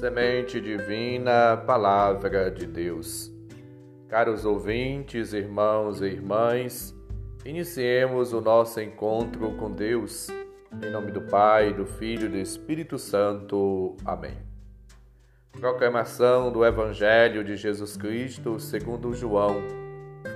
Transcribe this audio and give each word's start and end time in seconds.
Semente 0.00 0.62
divina, 0.62 1.58
Palavra 1.58 2.50
de 2.50 2.66
Deus. 2.66 3.30
Caros 4.08 4.46
ouvintes, 4.46 5.34
irmãos 5.34 6.00
e 6.00 6.06
irmãs, 6.06 6.96
iniciemos 7.44 8.32
o 8.32 8.40
nosso 8.40 8.80
encontro 8.80 9.54
com 9.58 9.70
Deus. 9.70 10.28
Em 10.82 10.90
nome 10.90 11.12
do 11.12 11.20
Pai, 11.20 11.74
do 11.74 11.84
Filho 11.84 12.28
e 12.28 12.28
do 12.30 12.38
Espírito 12.38 12.98
Santo. 12.98 13.94
Amém. 14.02 14.38
Proclamação 15.52 16.50
do 16.50 16.64
Evangelho 16.64 17.44
de 17.44 17.54
Jesus 17.54 17.94
Cristo 17.94 18.58
segundo 18.58 19.12
João, 19.12 19.62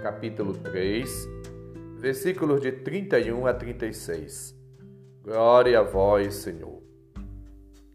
capítulo 0.03 0.53
3, 0.59 1.27
versículos 1.97 2.61
de 2.61 2.71
31 2.71 3.47
a 3.47 3.55
36. 3.55 4.55
Glória 5.23 5.81
a 5.81 5.83
vós, 5.83 6.35
Senhor. 6.35 6.74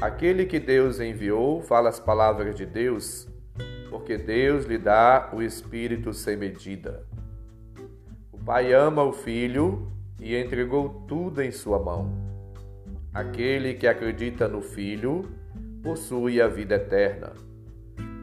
Aquele 0.00 0.44
que 0.44 0.60
Deus 0.60 1.00
enviou 1.00 1.62
fala 1.62 1.88
as 1.88 1.98
palavras 1.98 2.54
de 2.54 2.66
Deus, 2.66 3.26
porque 3.88 4.18
Deus 4.18 4.66
lhe 4.66 4.76
dá 4.76 5.30
o 5.32 5.40
Espírito 5.40 6.12
sem 6.12 6.36
medida. 6.36 7.06
O 8.30 8.36
Pai 8.36 8.74
ama 8.74 9.02
o 9.02 9.12
Filho 9.12 9.90
e 10.20 10.36
entregou 10.36 11.06
tudo 11.08 11.40
em 11.40 11.50
sua 11.50 11.78
mão. 11.78 12.12
Aquele 13.14 13.72
que 13.72 13.86
acredita 13.86 14.46
no 14.46 14.60
Filho 14.60 15.30
possui 15.82 16.42
a 16.42 16.46
vida 16.46 16.74
eterna. 16.74 17.32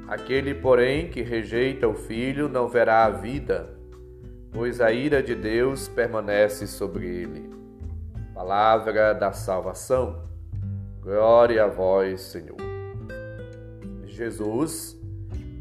Aquele, 0.08 0.54
porém, 0.54 1.10
que 1.10 1.24
rejeita 1.24 1.88
o 1.88 1.96
Filho 1.96 2.48
não 2.48 2.68
verá 2.68 3.06
a 3.06 3.10
vida, 3.10 3.76
pois 4.52 4.80
a 4.80 4.92
ira 4.92 5.24
de 5.24 5.34
Deus 5.34 5.88
permanece 5.88 6.68
sobre 6.68 7.08
ele. 7.08 7.50
Palavra 8.32 9.14
da 9.14 9.32
salvação. 9.32 10.33
Glória 11.04 11.66
a 11.66 11.68
vós, 11.68 12.22
Senhor. 12.22 12.56
Jesus 14.06 14.98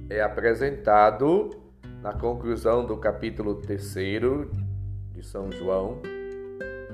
é 0.09 0.23
apresentado 0.23 1.51
na 2.01 2.13
conclusão 2.13 2.87
do 2.87 2.97
capítulo 2.97 3.57
3 3.57 3.95
de 5.11 5.27
São 5.27 5.51
João 5.51 6.01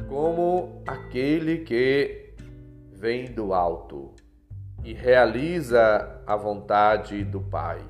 como 0.08 0.82
aquele 0.86 1.58
que 1.58 2.32
vem 2.90 3.26
do 3.26 3.52
alto 3.52 4.14
e 4.82 4.94
realiza 4.94 6.22
a 6.26 6.34
vontade 6.34 7.22
do 7.24 7.42
Pai. 7.42 7.82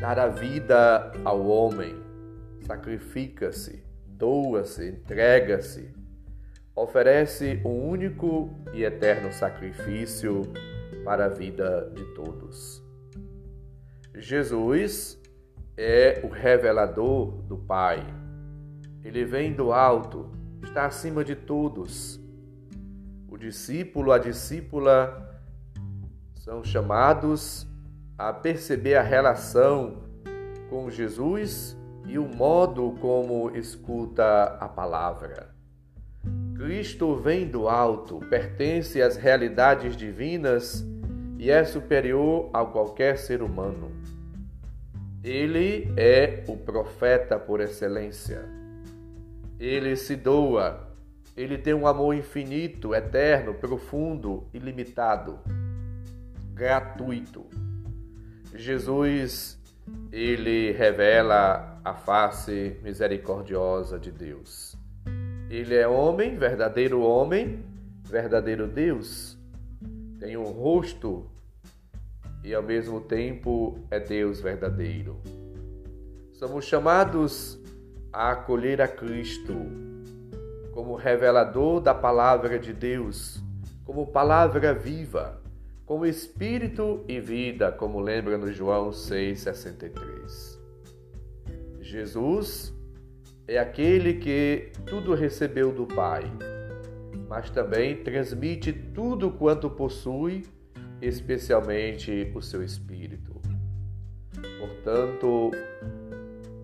Dar 0.00 0.18
a 0.18 0.26
vida 0.26 1.12
ao 1.24 1.46
homem, 1.46 1.94
sacrifica-se, 2.66 3.84
doa-se, 4.08 4.88
entrega-se 4.88 6.03
oferece 6.74 7.60
um 7.64 7.88
único 7.88 8.50
e 8.72 8.82
eterno 8.82 9.32
sacrifício 9.32 10.42
para 11.04 11.26
a 11.26 11.28
vida 11.28 11.90
de 11.94 12.04
todos. 12.14 12.82
Jesus 14.14 15.20
é 15.76 16.20
o 16.24 16.28
revelador 16.28 17.42
do 17.42 17.56
Pai. 17.56 18.04
Ele 19.02 19.24
vem 19.24 19.52
do 19.52 19.72
alto, 19.72 20.30
está 20.62 20.86
acima 20.86 21.24
de 21.24 21.36
todos. 21.36 22.20
O 23.28 23.36
discípulo, 23.36 24.12
a 24.12 24.18
discípula 24.18 25.42
são 26.34 26.64
chamados 26.64 27.66
a 28.16 28.32
perceber 28.32 28.94
a 28.94 29.02
relação 29.02 30.04
com 30.70 30.90
Jesus 30.90 31.76
e 32.06 32.18
o 32.18 32.28
modo 32.28 32.96
como 33.00 33.50
escuta 33.56 34.56
a 34.60 34.68
palavra. 34.68 35.54
Cristo 36.54 37.16
vem 37.16 37.48
do 37.48 37.68
alto, 37.68 38.20
pertence 38.30 39.02
às 39.02 39.16
realidades 39.16 39.96
divinas 39.96 40.84
e 41.36 41.50
é 41.50 41.64
superior 41.64 42.48
a 42.52 42.64
qualquer 42.64 43.18
ser 43.18 43.42
humano. 43.42 43.90
Ele 45.22 45.92
é 45.96 46.44
o 46.46 46.56
profeta 46.56 47.38
por 47.38 47.60
excelência. 47.60 48.44
Ele 49.58 49.96
se 49.96 50.14
doa. 50.14 50.88
Ele 51.36 51.58
tem 51.58 51.74
um 51.74 51.86
amor 51.86 52.14
infinito, 52.14 52.94
eterno, 52.94 53.54
profundo, 53.54 54.46
ilimitado, 54.54 55.40
gratuito. 56.52 57.44
Jesus, 58.54 59.58
ele 60.12 60.70
revela 60.70 61.80
a 61.84 61.94
face 61.94 62.78
misericordiosa 62.82 63.98
de 63.98 64.12
Deus. 64.12 64.83
Ele 65.50 65.74
é 65.74 65.86
homem, 65.86 66.36
verdadeiro 66.36 67.00
homem, 67.02 67.64
verdadeiro 68.04 68.66
Deus. 68.66 69.38
Tem 70.18 70.36
um 70.36 70.50
rosto 70.50 71.26
e 72.42 72.54
ao 72.54 72.62
mesmo 72.62 73.00
tempo 73.00 73.78
é 73.90 73.98
Deus 73.98 74.40
verdadeiro. 74.40 75.20
Somos 76.32 76.64
chamados 76.64 77.58
a 78.12 78.32
acolher 78.32 78.80
a 78.80 78.88
Cristo 78.88 79.54
como 80.72 80.96
revelador 80.96 81.80
da 81.80 81.94
palavra 81.94 82.58
de 82.58 82.72
Deus, 82.72 83.40
como 83.84 84.08
palavra 84.08 84.74
viva, 84.74 85.40
como 85.86 86.04
espírito 86.04 87.04
e 87.06 87.20
vida, 87.20 87.70
como 87.70 88.00
lembra 88.00 88.36
no 88.36 88.52
João 88.52 88.90
6:63. 88.92 90.58
Jesus 91.80 92.74
é 93.46 93.58
aquele 93.58 94.14
que 94.14 94.72
tudo 94.86 95.14
recebeu 95.14 95.70
do 95.70 95.86
Pai, 95.86 96.24
mas 97.28 97.50
também 97.50 98.02
transmite 98.02 98.72
tudo 98.72 99.30
quanto 99.30 99.68
possui, 99.68 100.44
especialmente 101.00 102.32
o 102.34 102.40
seu 102.40 102.62
espírito. 102.62 103.40
Portanto, 104.58 105.50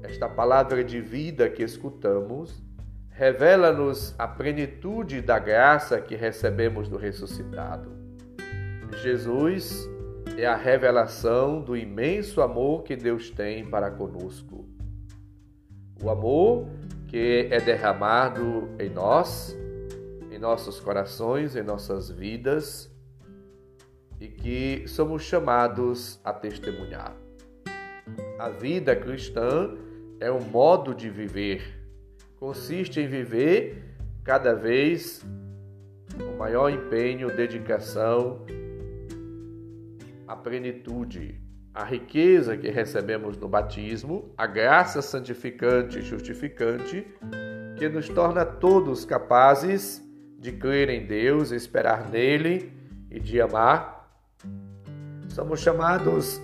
esta 0.02 0.28
palavra 0.28 0.82
de 0.82 1.00
vida 1.00 1.48
que 1.50 1.62
escutamos 1.62 2.62
revela-nos 3.10 4.14
a 4.18 4.26
plenitude 4.26 5.20
da 5.20 5.38
graça 5.38 6.00
que 6.00 6.14
recebemos 6.14 6.88
do 6.88 6.96
ressuscitado. 6.96 7.92
Jesus 9.02 9.86
é 10.38 10.46
a 10.46 10.56
revelação 10.56 11.60
do 11.60 11.76
imenso 11.76 12.40
amor 12.40 12.82
que 12.82 12.96
Deus 12.96 13.30
tem 13.30 13.68
para 13.68 13.90
conosco. 13.90 14.79
O 16.02 16.08
amor 16.08 16.66
que 17.08 17.48
é 17.50 17.60
derramado 17.60 18.68
em 18.78 18.88
nós, 18.88 19.56
em 20.30 20.38
nossos 20.38 20.80
corações, 20.80 21.56
em 21.56 21.62
nossas 21.62 22.10
vidas 22.10 22.90
e 24.20 24.28
que 24.28 24.84
somos 24.86 25.22
chamados 25.22 26.20
a 26.24 26.32
testemunhar. 26.32 27.14
A 28.38 28.48
vida 28.48 28.94
cristã 28.96 29.76
é 30.20 30.30
um 30.30 30.40
modo 30.40 30.94
de 30.94 31.10
viver. 31.10 31.78
Consiste 32.38 33.00
em 33.00 33.06
viver 33.06 33.84
cada 34.22 34.54
vez 34.54 35.24
com 36.16 36.36
maior 36.36 36.70
empenho, 36.70 37.34
dedicação, 37.34 38.44
a 40.26 40.36
plenitude, 40.36 41.40
a 41.74 41.84
riqueza 41.84 42.56
que 42.56 42.68
recebemos 42.68 43.36
no 43.36 43.48
batismo, 43.48 44.32
a 44.36 44.46
graça 44.46 45.00
santificante 45.00 45.98
e 45.98 46.02
justificante, 46.02 47.06
que 47.76 47.88
nos 47.88 48.08
torna 48.08 48.44
todos 48.44 49.04
capazes 49.04 50.02
de 50.38 50.52
crer 50.52 50.88
em 50.88 51.06
Deus, 51.06 51.52
esperar 51.52 52.08
nele 52.10 52.72
e 53.10 53.20
de 53.20 53.40
amar. 53.40 54.10
Somos 55.28 55.60
chamados 55.60 56.40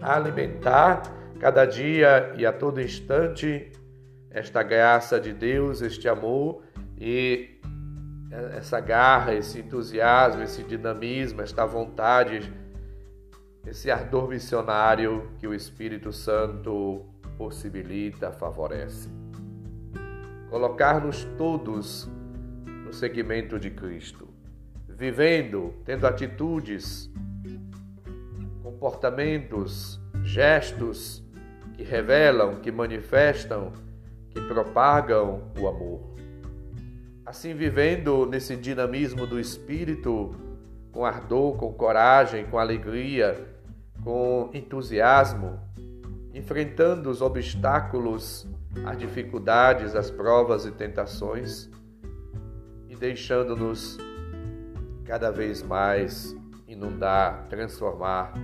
a 0.00 0.16
alimentar 0.16 1.02
cada 1.40 1.64
dia 1.64 2.32
e 2.36 2.44
a 2.44 2.52
todo 2.52 2.80
instante 2.80 3.72
esta 4.30 4.62
graça 4.62 5.18
de 5.18 5.32
Deus, 5.32 5.80
este 5.80 6.08
amor 6.08 6.62
e 6.98 7.60
essa 8.56 8.80
garra, 8.80 9.34
esse 9.34 9.60
entusiasmo, 9.60 10.42
esse 10.42 10.62
dinamismo, 10.62 11.40
esta 11.40 11.64
vontade 11.64 12.52
esse 13.66 13.90
ardor 13.90 14.28
missionário 14.28 15.28
que 15.38 15.46
o 15.46 15.54
Espírito 15.54 16.12
Santo 16.12 17.04
possibilita, 17.36 18.30
favorece. 18.32 19.08
Colocar-nos 20.50 21.24
todos 21.36 22.08
no 22.84 22.92
segmento 22.92 23.58
de 23.58 23.70
Cristo, 23.70 24.28
vivendo, 24.88 25.74
tendo 25.84 26.06
atitudes, 26.06 27.10
comportamentos, 28.62 30.00
gestos 30.22 31.24
que 31.74 31.82
revelam, 31.82 32.60
que 32.60 32.70
manifestam, 32.70 33.72
que 34.30 34.40
propagam 34.42 35.50
o 35.58 35.66
amor. 35.66 36.14
Assim, 37.24 37.54
vivendo 37.54 38.26
nesse 38.26 38.54
dinamismo 38.54 39.26
do 39.26 39.40
espírito, 39.40 40.30
com 40.92 41.04
ardor, 41.04 41.56
com 41.56 41.72
coragem, 41.72 42.44
com 42.46 42.58
alegria, 42.58 43.53
com 44.04 44.50
entusiasmo, 44.52 45.58
enfrentando 46.34 47.08
os 47.08 47.22
obstáculos, 47.22 48.46
as 48.84 48.98
dificuldades, 48.98 49.96
as 49.96 50.10
provas 50.10 50.66
e 50.66 50.70
tentações 50.70 51.70
e 52.88 52.94
deixando-nos 52.94 53.96
cada 55.04 55.30
vez 55.30 55.62
mais 55.62 56.36
inundar, 56.68 57.46
transformar 57.48 58.34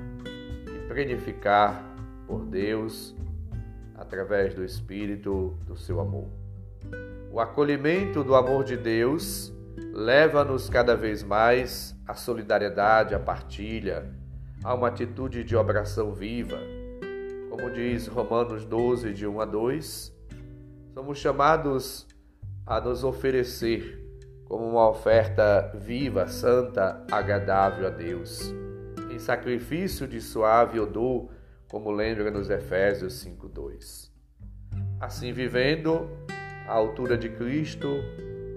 e 0.66 0.88
plenificar 0.88 1.84
por 2.26 2.44
Deus 2.46 3.14
através 3.94 4.54
do 4.54 4.64
Espírito 4.64 5.58
do 5.66 5.76
seu 5.76 6.00
amor. 6.00 6.28
O 7.30 7.38
acolhimento 7.38 8.24
do 8.24 8.34
amor 8.34 8.64
de 8.64 8.76
Deus 8.76 9.52
leva-nos 9.92 10.70
cada 10.70 10.96
vez 10.96 11.22
mais 11.22 11.94
à 12.06 12.14
solidariedade, 12.14 13.14
à 13.14 13.18
partilha, 13.18 14.19
a 14.62 14.74
uma 14.74 14.88
atitude 14.88 15.42
de 15.42 15.56
obração 15.56 16.12
viva. 16.12 16.58
Como 17.48 17.70
diz 17.70 18.06
Romanos 18.06 18.64
12, 18.64 19.12
de 19.12 19.26
1 19.26 19.40
a 19.40 19.44
2, 19.44 20.16
somos 20.94 21.18
chamados 21.18 22.06
a 22.66 22.80
nos 22.80 23.02
oferecer 23.02 23.98
como 24.44 24.68
uma 24.68 24.88
oferta 24.88 25.72
viva, 25.74 26.26
santa, 26.26 27.04
agradável 27.10 27.86
a 27.86 27.90
Deus, 27.90 28.52
em 29.10 29.18
sacrifício 29.18 30.06
de 30.06 30.20
suave 30.20 30.78
odor, 30.78 31.30
como 31.70 31.90
lembra 31.90 32.30
nos 32.30 32.50
Efésios 32.50 33.14
5:2. 33.14 34.10
Assim 35.00 35.32
vivendo 35.32 36.10
à 36.66 36.72
altura 36.72 37.16
de 37.16 37.28
Cristo, 37.28 37.88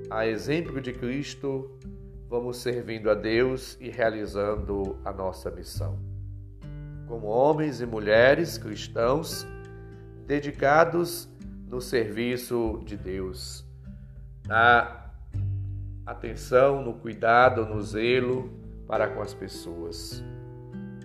a 0.09 0.27
exemplo 0.27 0.81
de 0.81 0.93
Cristo, 0.93 1.79
vamos 2.33 2.57
servindo 2.57 3.11
a 3.11 3.13
Deus 3.13 3.77
e 3.79 3.91
realizando 3.91 4.97
a 5.05 5.13
nossa 5.13 5.51
missão. 5.51 5.99
Como 7.07 7.27
homens 7.27 7.79
e 7.79 7.85
mulheres 7.85 8.57
cristãos 8.57 9.45
dedicados 10.25 11.29
no 11.67 11.79
serviço 11.79 12.81
de 12.85 12.97
Deus, 12.97 13.63
na 14.47 15.11
atenção, 16.07 16.83
no 16.83 16.95
cuidado, 16.95 17.67
no 17.67 17.79
zelo 17.83 18.51
para 18.87 19.07
com 19.07 19.21
as 19.21 19.35
pessoas. 19.35 20.23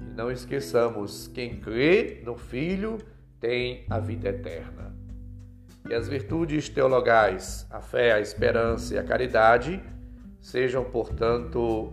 E 0.00 0.10
não 0.16 0.30
esqueçamos: 0.30 1.28
quem 1.28 1.60
crê 1.60 2.22
no 2.24 2.38
Filho 2.38 2.96
tem 3.38 3.84
a 3.90 3.98
vida 4.00 4.30
eterna. 4.30 4.96
E 5.90 5.92
as 5.92 6.08
virtudes 6.08 6.70
teologais, 6.70 7.66
a 7.68 7.82
fé, 7.82 8.14
a 8.14 8.20
esperança 8.20 8.94
e 8.94 8.98
a 8.98 9.04
caridade, 9.04 9.78
sejam, 10.40 10.84
portanto, 10.84 11.92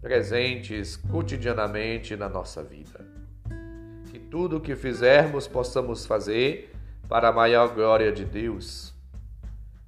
presentes 0.00 0.96
cotidianamente 0.96 2.16
na 2.16 2.28
nossa 2.28 2.62
vida. 2.62 3.00
Que 4.10 4.18
tudo 4.18 4.58
o 4.58 4.60
que 4.60 4.76
fizermos 4.76 5.48
possamos 5.48 6.04
fazer 6.04 6.72
para 7.08 7.28
a 7.28 7.32
maior 7.32 7.74
glória 7.74 8.12
de 8.12 8.24
Deus. 8.24 8.92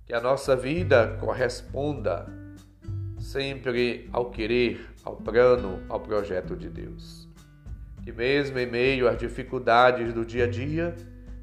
Que 0.04 0.14
a 0.14 0.20
nossa 0.20 0.56
vida 0.56 1.16
corresponda 1.20 2.26
sempre 3.18 4.08
ao 4.12 4.30
querer, 4.30 4.88
ao 5.04 5.16
plano, 5.16 5.82
ao 5.88 6.00
projeto 6.00 6.56
de 6.56 6.68
Deus. 6.68 7.28
Que 8.02 8.12
mesmo 8.12 8.58
em 8.58 8.66
meio 8.66 9.08
às 9.08 9.18
dificuldades 9.18 10.14
do 10.14 10.24
dia 10.24 10.44
a 10.44 10.48
dia, 10.48 10.94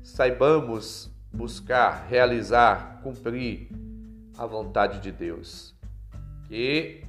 saibamos 0.01 1.11
buscar, 1.31 2.07
realizar, 2.09 3.01
cumprir 3.03 3.69
a 4.37 4.45
vontade 4.45 4.99
de 4.99 5.11
Deus. 5.11 5.72
Que 6.53 7.03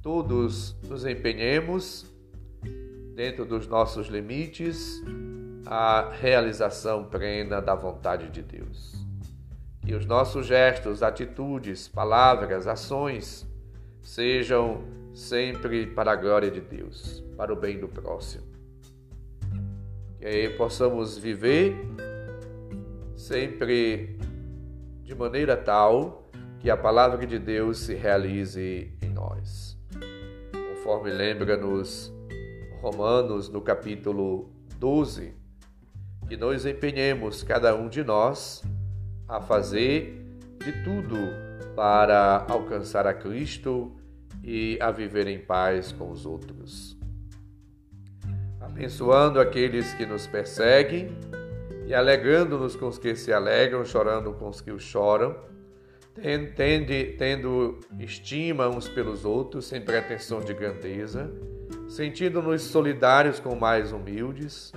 todos 0.00 0.76
nos 0.88 1.04
empenhemos, 1.04 2.06
dentro 3.16 3.44
dos 3.44 3.66
nossos 3.66 4.06
limites, 4.06 5.02
a 5.66 6.08
realização 6.12 7.02
plena 7.02 7.60
da 7.60 7.74
vontade 7.74 8.30
de 8.30 8.40
Deus. 8.40 8.94
Que 9.84 9.92
os 9.92 10.06
nossos 10.06 10.46
gestos, 10.46 11.02
atitudes, 11.02 11.88
palavras, 11.88 12.68
ações 12.68 13.44
sejam 14.00 14.84
sempre 15.12 15.88
para 15.88 16.12
a 16.12 16.14
glória 16.14 16.48
de 16.48 16.60
Deus, 16.60 17.24
para 17.36 17.52
o 17.52 17.56
bem 17.56 17.80
do 17.80 17.88
próximo. 17.88 18.46
Que 20.20 20.48
possamos 20.50 21.18
viver 21.18 21.74
sempre 23.16 24.16
de 25.02 25.12
maneira 25.12 25.56
tal 25.56 26.21
que 26.62 26.70
a 26.70 26.76
palavra 26.76 27.26
de 27.26 27.40
Deus 27.40 27.78
se 27.78 27.92
realize 27.92 28.96
em 29.02 29.08
nós. 29.08 29.76
Conforme 30.68 31.10
lembra-nos 31.10 32.14
Romanos 32.80 33.48
no 33.48 33.60
capítulo 33.60 34.48
12, 34.78 35.34
que 36.28 36.36
nós 36.36 36.64
empenhemos 36.64 37.42
cada 37.42 37.74
um 37.74 37.88
de 37.88 38.04
nós 38.04 38.62
a 39.26 39.40
fazer 39.40 40.24
de 40.64 40.84
tudo 40.84 41.16
para 41.74 42.46
alcançar 42.48 43.08
a 43.08 43.14
Cristo 43.14 43.96
e 44.40 44.78
a 44.80 44.92
viver 44.92 45.26
em 45.26 45.40
paz 45.40 45.90
com 45.90 46.12
os 46.12 46.24
outros. 46.24 46.96
Abençoando 48.60 49.40
aqueles 49.40 49.92
que 49.94 50.06
nos 50.06 50.28
perseguem 50.28 51.08
e 51.88 51.92
alegrando-nos 51.92 52.76
com 52.76 52.86
os 52.86 52.98
que 52.98 53.16
se 53.16 53.32
alegram, 53.32 53.84
chorando 53.84 54.32
com 54.34 54.48
os 54.48 54.60
que 54.60 54.78
choram, 54.78 55.50
tendo, 56.14 57.16
tendo 57.16 57.80
estima 57.98 58.68
uns 58.68 58.88
pelos 58.88 59.24
outros, 59.24 59.66
sem 59.66 59.80
pretensão 59.80 60.40
de 60.40 60.52
grandeza, 60.52 61.32
sentindo-nos 61.88 62.62
solidários 62.62 63.40
com 63.40 63.54
mais 63.54 63.92
humildes, 63.92 64.72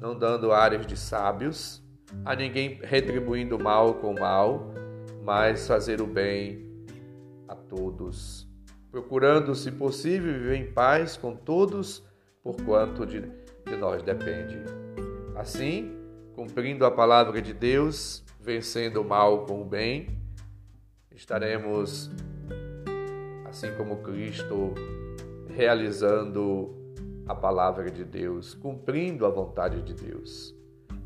não 0.00 0.16
dando 0.16 0.52
áreas 0.52 0.86
de 0.86 0.96
sábios, 0.96 1.82
a 2.24 2.34
ninguém 2.34 2.78
retribuindo 2.82 3.58
mal 3.58 3.94
com 3.94 4.14
mal, 4.14 4.72
mas 5.22 5.66
fazer 5.66 6.00
o 6.00 6.06
bem 6.06 6.66
a 7.48 7.54
todos, 7.54 8.48
procurando, 8.90 9.54
se 9.54 9.72
possível, 9.72 10.32
viver 10.32 10.56
em 10.56 10.72
paz 10.72 11.16
com 11.16 11.34
todos, 11.34 12.06
por 12.42 12.56
quanto 12.62 13.04
de, 13.04 13.20
de 13.20 13.76
nós 13.76 14.02
depende. 14.02 14.58
Assim, 15.34 15.96
cumprindo 16.34 16.84
a 16.86 16.90
palavra 16.90 17.42
de 17.42 17.52
Deus, 17.52 18.24
vencendo 18.40 19.02
o 19.02 19.04
mal 19.04 19.44
com 19.44 19.60
o 19.60 19.64
bem, 19.64 20.18
estaremos, 21.18 22.08
assim 23.44 23.72
como 23.76 23.96
Cristo, 23.96 24.72
realizando 25.48 26.72
a 27.26 27.34
palavra 27.34 27.90
de 27.90 28.04
Deus, 28.04 28.54
cumprindo 28.54 29.26
a 29.26 29.28
vontade 29.28 29.82
de 29.82 29.94
Deus. 29.94 30.54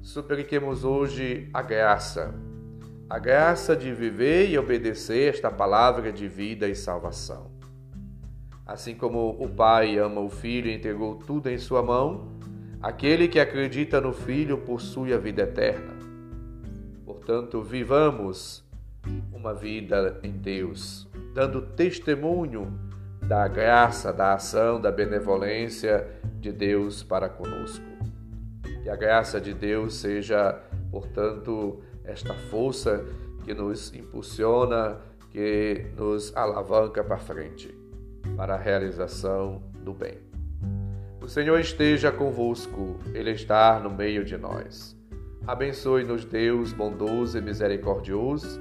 Supliquemos 0.02 0.84
hoje 0.84 1.48
a 1.54 1.62
graça, 1.62 2.34
a 3.08 3.18
graça 3.18 3.74
de 3.74 3.90
viver 3.90 4.50
e 4.50 4.58
obedecer 4.58 5.30
esta 5.30 5.50
palavra 5.50 6.12
de 6.12 6.28
vida 6.28 6.68
e 6.68 6.74
salvação. 6.74 7.50
Assim 8.66 8.94
como 8.94 9.30
o 9.42 9.48
Pai 9.48 9.96
ama 9.96 10.20
o 10.20 10.28
Filho 10.28 10.68
e 10.68 10.74
entregou 10.74 11.16
tudo 11.16 11.48
em 11.48 11.56
sua 11.56 11.82
mão, 11.82 12.28
aquele 12.82 13.28
que 13.28 13.40
acredita 13.40 13.98
no 13.98 14.12
Filho 14.12 14.58
possui 14.58 15.14
a 15.14 15.18
vida 15.18 15.42
eterna. 15.44 15.96
Portanto, 17.06 17.62
vivamos 17.62 18.61
uma 19.32 19.54
vida 19.54 20.18
em 20.22 20.32
Deus, 20.32 21.08
dando 21.34 21.62
testemunho 21.62 22.72
da 23.22 23.46
graça, 23.48 24.12
da 24.12 24.34
ação, 24.34 24.80
da 24.80 24.90
benevolência 24.90 26.06
de 26.38 26.52
Deus 26.52 27.02
para 27.02 27.28
conosco. 27.28 27.84
Que 28.82 28.90
a 28.90 28.96
graça 28.96 29.40
de 29.40 29.54
Deus 29.54 29.94
seja, 29.94 30.60
portanto, 30.90 31.80
esta 32.04 32.34
força 32.34 33.04
que 33.44 33.54
nos 33.54 33.94
impulsiona, 33.94 34.98
que 35.30 35.86
nos 35.96 36.36
alavanca 36.36 37.02
para 37.02 37.18
frente, 37.18 37.74
para 38.36 38.54
a 38.54 38.58
realização 38.58 39.62
do 39.84 39.94
bem. 39.94 40.18
O 41.20 41.28
Senhor 41.28 41.58
esteja 41.60 42.10
convosco, 42.10 42.98
Ele 43.14 43.30
está 43.30 43.78
no 43.78 43.90
meio 43.90 44.24
de 44.24 44.36
nós. 44.36 44.96
Abençoe-nos, 45.46 46.24
Deus 46.24 46.72
bondoso 46.72 47.38
e 47.38 47.40
misericordioso, 47.40 48.60